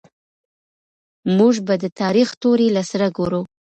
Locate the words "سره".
2.89-3.07